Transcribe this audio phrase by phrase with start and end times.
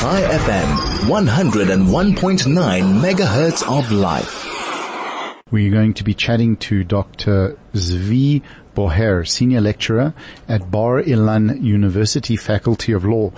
[0.00, 4.46] High FM, 101.9 megahertz of life.
[5.50, 7.58] We're going to be chatting to Dr.
[7.72, 8.42] Zvi
[8.76, 10.14] Bohrer, Senior Lecturer
[10.46, 13.32] at Bar Ilan University Faculty of Law.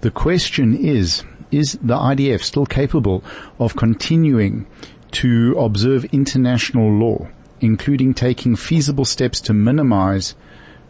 [0.00, 3.22] The question is, is the IDF still capable
[3.58, 4.66] of continuing
[5.10, 7.28] to observe international law,
[7.60, 10.34] including taking feasible steps to minimize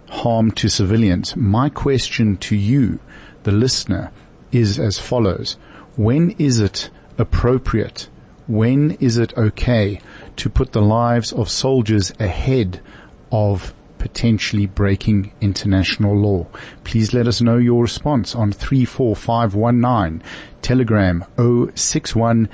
[0.09, 1.35] harm to civilians?
[1.35, 3.01] My question to you,
[3.43, 4.13] the listener,
[4.57, 5.57] is as follows.
[5.97, 8.09] When is it appropriate?
[8.47, 10.01] When is it okay
[10.37, 12.81] to put the lives of soldiers ahead
[13.33, 16.47] of potentially breaking international law?
[16.85, 20.23] Please let us know your response on 34519,
[20.63, 21.25] telegram
[21.75, 22.49] 061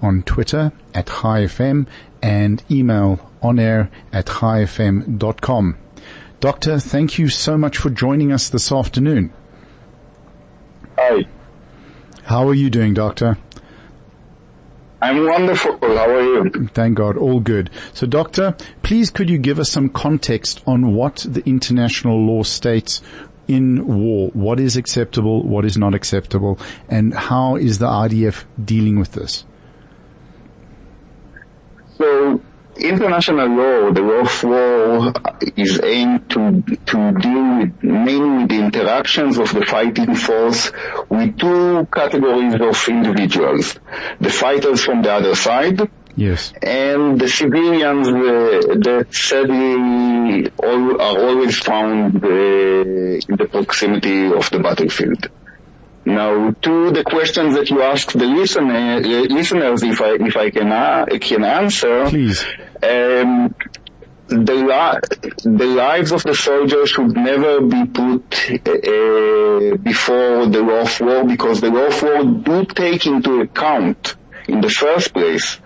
[0.00, 1.86] on Twitter at HighFM
[2.22, 5.76] and email onair at highfm.com.
[6.40, 9.32] Doctor, thank you so much for joining us this afternoon.
[10.96, 11.26] Hi.
[12.24, 13.38] How are you doing, Doctor?
[15.02, 15.78] I'm wonderful.
[15.80, 16.68] How are you?
[16.74, 17.70] Thank God, all good.
[17.92, 23.02] So doctor, please could you give us some context on what the international law states
[23.48, 24.30] in war?
[24.32, 25.42] What is acceptable?
[25.42, 26.58] What is not acceptable?
[26.88, 29.44] And how is the IDF dealing with this?
[31.96, 32.40] So
[32.80, 35.12] international law, the law of war
[35.56, 40.72] is aimed to, to deal with mainly the interactions of the fighting force
[41.08, 43.78] with two categories of individuals.
[44.20, 46.52] The fighters from the other side, Yes.
[46.60, 48.12] And the civilians uh,
[48.82, 55.28] that sadly all, are always found uh, in the proximity of the battlefield.
[56.08, 60.48] Now, to the questions that you asked the listener, uh, listeners, if I if I
[60.50, 62.42] can uh, can answer, Please.
[62.82, 63.54] um,
[64.28, 70.80] the, li- the lives of the soldiers should never be put uh, before the law
[70.82, 75.60] of war because the law of war do take into account, in the first place,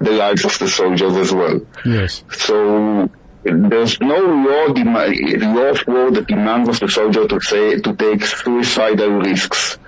[0.00, 1.60] the lives of the soldiers as well.
[1.84, 2.22] Yes.
[2.30, 3.10] So
[3.44, 8.24] there's no law, law of war that demands of the soldier to say to take
[8.24, 9.78] suicidal risks.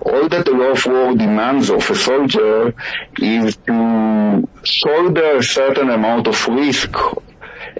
[0.00, 2.74] All that the law of war demands of a soldier
[3.18, 6.96] is to shoulder a certain amount of risk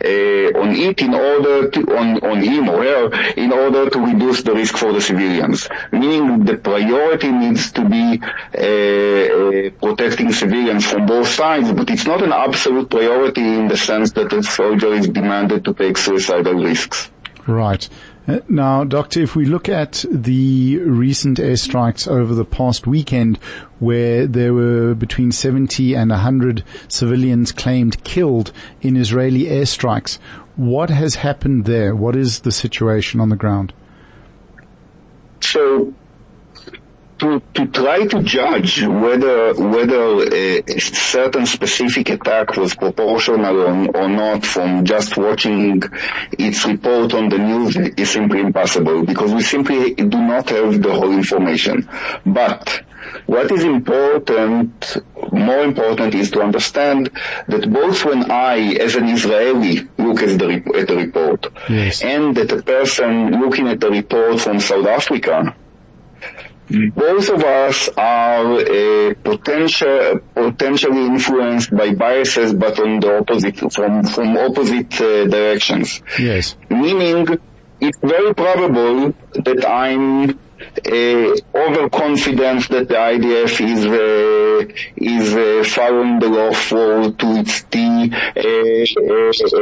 [0.02, 4.42] uh, on it in order to, on, on him or her, in order to reduce
[4.42, 5.68] the risk for the civilians.
[5.92, 12.06] Meaning the priority needs to be uh, uh, protecting civilians from both sides, but it's
[12.06, 16.54] not an absolute priority in the sense that the soldier is demanded to take suicidal
[16.54, 17.10] risks.
[17.46, 17.88] Right.
[18.48, 23.36] Now, Doctor, if we look at the recent airstrikes over the past weekend
[23.80, 30.18] where there were between 70 and 100 civilians claimed killed in Israeli airstrikes,
[30.56, 31.94] what has happened there?
[31.94, 33.74] What is the situation on the ground?
[35.40, 35.92] So
[37.18, 44.08] to, to try to judge whether whether a certain specific attack was proportional or, or
[44.08, 45.82] not from just watching
[46.38, 50.92] its report on the news is simply impossible because we simply do not have the
[50.92, 51.88] whole information.
[52.26, 52.82] But
[53.26, 54.96] what is important,
[55.32, 57.10] more important is to understand
[57.48, 62.02] that both when I, as an Israeli, look at the, at the report Yes.
[62.02, 65.54] and that a person looking at the report from South Africa
[66.68, 74.04] both of us are uh, potential, potentially influenced by biases, but on the opposite, from,
[74.04, 76.02] from opposite uh, directions.
[76.18, 76.56] Yes.
[76.70, 77.38] Meaning,
[77.80, 80.38] it's very probable that I'm
[80.86, 87.62] uh, overconfident that the IDF is uh, is uh, following the law war to its
[87.64, 88.84] T, uh,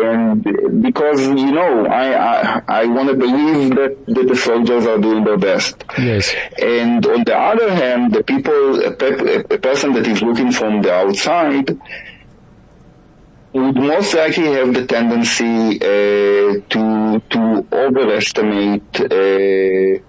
[0.05, 4.99] and because you know I I, I want to believe that, that the soldiers are
[4.99, 5.85] doing their best.
[5.99, 6.35] Yes.
[6.61, 10.83] And on the other hand, the people, a, pe- a person that is looking from
[10.83, 11.79] the outside
[13.53, 20.03] would most likely have the tendency uh, to to overestimate uh,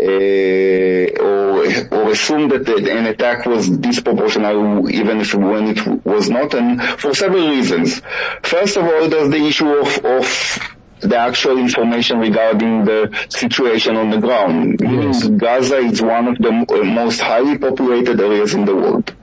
[0.00, 6.54] uh, or or assume that an attack was disproportional even if when it was not,
[6.54, 8.00] and for several reasons.
[8.42, 14.10] First of all, there's the issue of of the actual information regarding the situation on
[14.10, 14.80] the ground.
[14.80, 15.26] Yes.
[15.28, 16.50] Gaza is one of the
[16.84, 19.14] most highly populated areas in the world.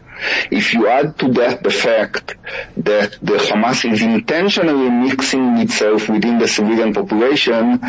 [0.49, 2.35] If you add to that the fact
[2.77, 7.81] that the Hamas is intentionally mixing itself within the civilian population,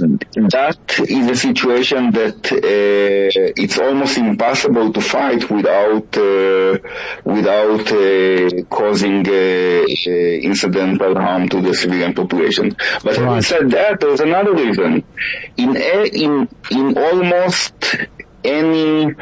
[0.00, 6.78] that is a situation that uh, it's almost impossible to fight without uh,
[7.24, 12.76] without uh, causing uh, uh, incidental harm to the civilian population.
[13.04, 13.18] But right.
[13.18, 15.04] having said that, there's another reason.
[15.56, 17.74] In in in almost
[18.44, 19.14] any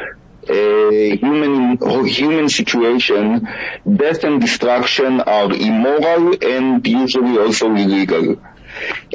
[0.49, 0.89] uh,
[1.23, 1.77] human
[2.07, 3.47] human situation,
[3.85, 8.37] death and destruction are immoral and usually also illegal.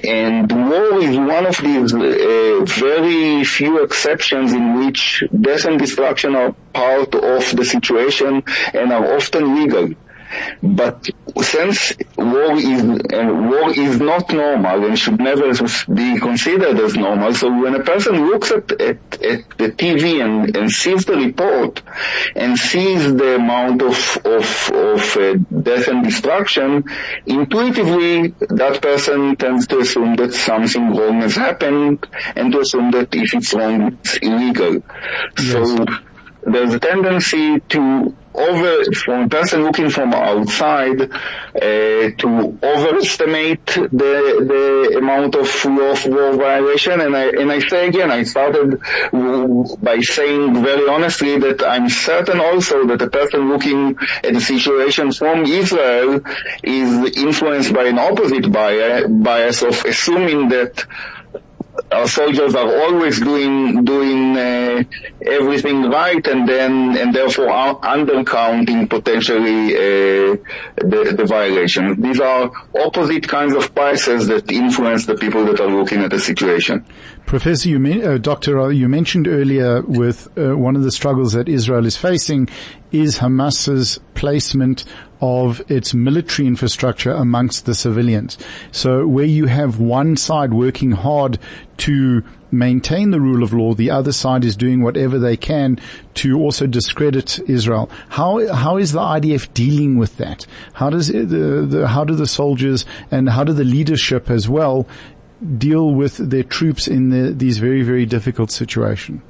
[0.02, 6.34] And war is one of these uh, very few exceptions in which death and destruction
[6.34, 9.90] are part of the situation and are often legal.
[10.62, 11.08] But
[11.42, 15.52] since war is uh, war is not normal and should never
[15.92, 20.56] be considered as normal, so when a person looks at, at, at the TV and,
[20.56, 21.82] and sees the report
[22.34, 26.84] and sees the amount of of, of uh, death and destruction,
[27.26, 33.14] intuitively that person tends to assume that something wrong has happened and to assume that
[33.14, 34.82] if it's wrong, it's illegal.
[35.38, 35.52] Yes.
[35.52, 35.84] So
[36.46, 41.08] there's a tendency to over, from a person looking from outside, uh,
[41.54, 47.00] to overestimate the, the amount of law of war violation.
[47.00, 48.81] And I, and I say again, I started
[49.12, 55.12] by saying very honestly that I'm certain also that a person looking at the situation
[55.12, 56.20] from Israel
[56.62, 60.86] is influenced by an opposite bias of assuming that
[61.91, 64.82] our soldiers are always doing doing uh,
[65.25, 67.49] everything right, and then and therefore
[67.81, 70.37] undercounting potentially uh,
[70.76, 72.00] the, the violation.
[72.00, 76.21] These are opposite kinds of biases that influence the people that are looking at the
[76.21, 76.85] situation.
[77.26, 81.87] Professor, you, uh, Doctor, you mentioned earlier with uh, one of the struggles that Israel
[81.87, 82.49] is facing
[82.93, 84.85] is Hamas's placement
[85.25, 88.37] of its military infrastructure amongst the civilians.
[88.73, 91.38] So where you have one side working hard
[91.79, 92.23] to
[92.53, 95.81] maintain the rule of law, the other side is doing whatever they can
[96.15, 97.91] to also discredit Israel.
[98.11, 100.47] How how is the IDF dealing with that?
[100.75, 104.87] How does the, the how do the soldiers and how do the leadership as well
[105.56, 109.23] deal with their troops in the, these very very difficult situation?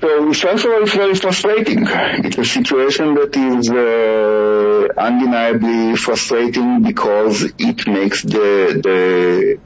[0.00, 1.86] So of all, it's very frustrating.
[2.24, 9.58] It's a situation that is uh, undeniably frustrating because it makes the the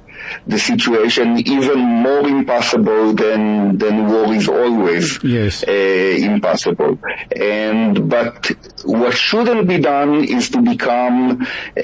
[0.47, 5.65] the situation even more impossible than than war is always yes.
[5.69, 6.99] uh, impossible.
[7.37, 8.51] And but
[8.85, 11.83] what shouldn't be done is to become uh,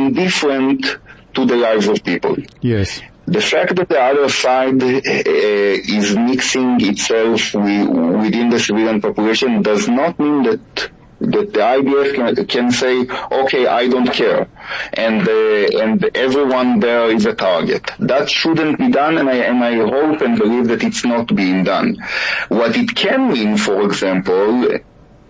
[0.00, 0.86] indifferent
[1.34, 2.36] to the lives of people.
[2.62, 3.02] Yes.
[3.28, 5.00] The fact that the other side uh,
[5.98, 7.88] is mixing itself with,
[8.24, 10.90] within the civilian population does not mean that
[11.20, 13.06] that the IDF can, can, say,
[13.42, 14.46] okay, I don't care,
[14.92, 17.90] and uh, and everyone there is a target.
[17.98, 21.64] That shouldn't be done, and I and I hope and believe that it's not being
[21.64, 21.96] done.
[22.48, 24.78] What it can mean, for example,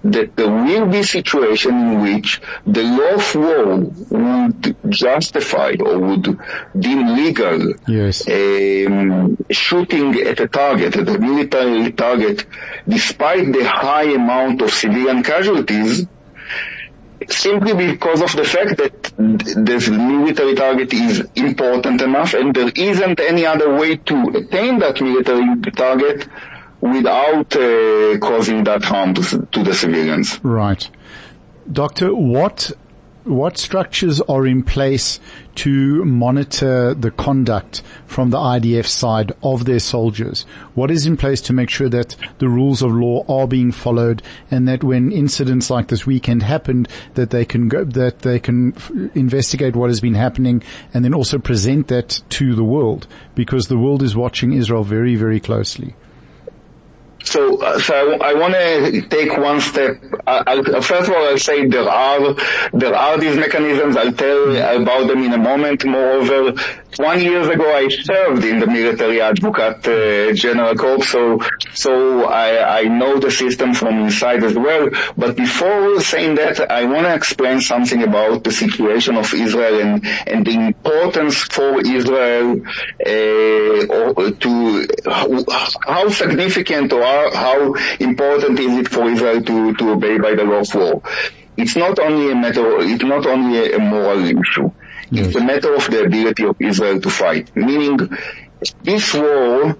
[0.05, 3.77] that there will be situation in which the law of war
[4.11, 6.39] would justify or would
[6.79, 8.27] deem legal yes.
[8.29, 12.47] um, shooting at a target, at a military target,
[12.87, 16.07] despite the high amount of civilian casualties,
[17.29, 23.21] simply because of the fact that this military target is important enough and there isn't
[23.21, 26.29] any other way to attain that military target
[26.81, 30.39] without uh, causing that harm to, to the civilians.
[30.43, 30.89] Right.
[31.71, 32.73] Doctor, what
[33.29, 35.21] what structures are in place
[35.55, 40.47] to monitor the conduct from the IDF side of their soldiers?
[40.75, 44.23] What is in place to make sure that the rules of law are being followed
[44.51, 48.75] and that when incidents like this weekend happened, that they can go, that they can
[48.75, 50.63] f- investigate what has been happening
[50.95, 55.17] and then also present that to the world because the world is watching Israel very,
[55.17, 55.95] very closely.
[57.29, 60.01] So, uh, so I, I want to take one step.
[60.91, 62.35] First of all, I'll say there are
[62.73, 63.97] there are these mechanisms.
[63.97, 64.43] I'll tell
[64.83, 65.85] about them in a moment.
[65.85, 66.55] Moreover,
[66.97, 71.41] one years ago, I served in the military advocate uh, general corps, so
[71.75, 74.89] so I, I know the system from inside as well.
[75.17, 80.07] But before saying that, I want to explain something about the situation of Israel and
[80.27, 82.61] and the importance for Israel
[83.05, 84.87] uh, to
[85.87, 90.45] how significant or how, how important is it for Israel to to obey by the
[90.45, 91.03] law of war.
[91.57, 92.79] It's not only a matter.
[92.81, 94.71] It's not only a moral issue.
[95.11, 95.27] Yes.
[95.27, 97.55] It's a matter of the ability of Israel to fight.
[97.57, 97.99] Meaning,
[98.83, 99.77] this war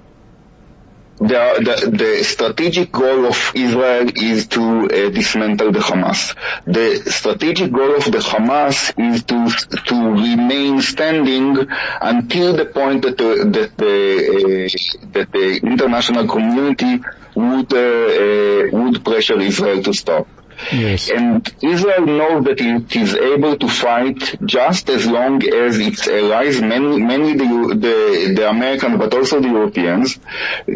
[1.19, 6.37] the, the, the, strategic goal of Israel is to uh, dismantle the Hamas.
[6.65, 9.49] The strategic goal of the Hamas is to
[9.87, 11.67] to remain standing
[12.01, 17.01] until the point that the, that the uh, that the international community
[17.45, 17.87] would uh,
[18.25, 20.27] uh would pressure Israel to stop.
[20.73, 21.09] Yes.
[21.09, 26.61] And Israel knows that it is able to fight just as long as its allies,
[26.61, 27.45] many, many the,
[27.85, 30.19] the, the Americans, but also the Europeans,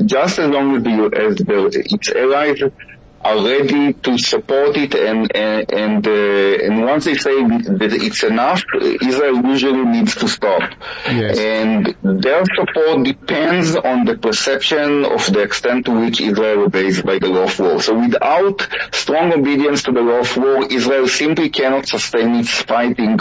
[0.07, 0.91] just as long as, the,
[1.27, 2.63] as the, its allies
[3.25, 8.23] are ready to support it and and and, uh, and once they say that it's
[8.23, 10.63] enough, Israel usually needs to stop.
[11.07, 11.39] Yes.
[11.39, 17.19] And their support depends on the perception of the extent to which Israel obeys by
[17.19, 17.81] the law of war.
[17.81, 23.19] So without strong obedience to the law of war, Israel simply cannot sustain its fighting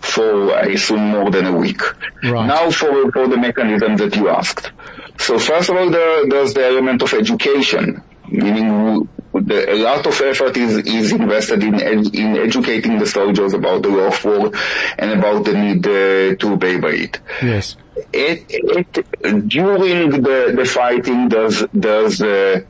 [0.00, 1.80] for, I assume, more than a week.
[2.22, 2.46] Right.
[2.46, 4.70] Now for, for the mechanism that you asked.
[5.18, 9.08] So first of all, there, there's the element of education, meaning
[9.40, 11.74] the, a lot of effort is, is invested in,
[12.14, 14.52] in educating the soldiers about the law of war
[14.98, 17.20] and about the need uh, to obey by it.
[17.42, 17.76] Yes.
[18.12, 22.60] It, it, during the, the fighting, there's, there's uh,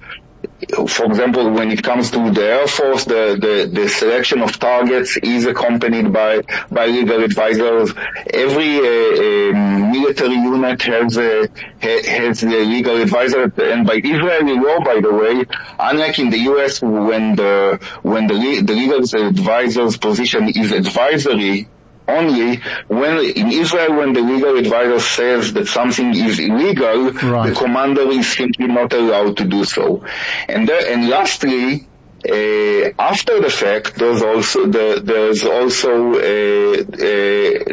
[0.89, 5.17] for example, when it comes to the Air Force, the, the, the selection of targets
[5.17, 7.95] is accompanied by, by legal advisors.
[8.33, 11.49] Every uh, um, military unit has a,
[11.81, 15.45] has a legal advisor, and by Israeli law, by the way,
[15.79, 18.99] unlike in the US when the, when the, the legal
[19.29, 21.69] advisor's position is advisory,
[22.09, 27.51] only when in Israel when the legal advisor says that something is illegal, right.
[27.51, 30.05] the commander is simply not allowed to do so.
[30.49, 31.87] And there, and lastly,
[32.29, 36.89] uh, after the fact, there's also the, there's also uh, uh,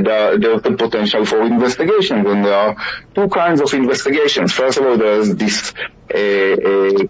[0.08, 2.76] the, there's the potential for investigations, and there are
[3.16, 4.54] two kinds of investigations.
[4.54, 5.74] First of all, there's this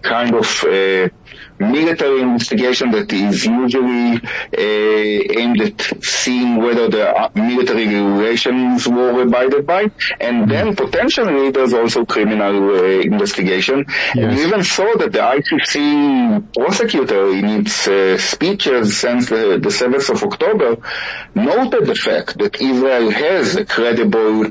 [0.02, 0.46] kind of
[1.58, 9.66] military investigation that is usually uh, aimed at seeing whether the military regulations were abided
[9.66, 13.84] by, and then potentially there's also criminal uh, investigation.
[13.88, 14.16] Yes.
[14.16, 19.70] And we even saw that the ICC prosecutor in its uh, speeches since the, the
[19.70, 20.76] 7th of October
[21.34, 24.44] noted the fact that Israel has a credible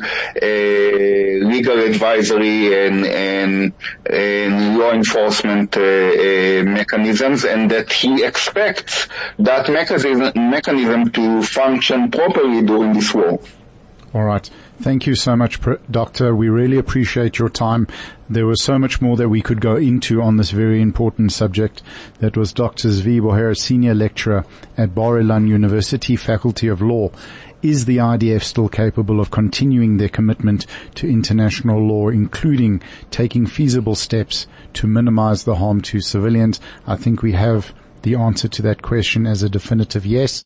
[1.55, 3.74] legal advisory and, and,
[4.09, 9.07] and law enforcement mechanism mechanisms and that he expects
[9.39, 13.39] that mechanism, mechanism to function properly during this war.
[14.13, 14.49] All right.
[14.81, 15.59] Thank you so much,
[15.89, 16.35] Doctor.
[16.35, 17.87] We really appreciate your time.
[18.29, 21.81] There was so much more that we could go into on this very important subject.
[22.19, 22.89] That was Dr.
[22.89, 24.45] Zvi Bohrer, Senior Lecturer
[24.77, 27.11] at Bar Ilan University Faculty of Law.
[27.65, 32.79] Is the IDF still capable of continuing their commitment to international law, including
[33.10, 36.60] taking feasible steps to minimize the harm to civilians?
[36.86, 40.43] I think we have the answer to that question as a definitive yes.